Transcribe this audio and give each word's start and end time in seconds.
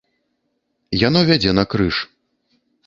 Яно 1.07 1.19
вядзе 1.31 1.51
на 1.59 1.63
крыж. 1.77 1.95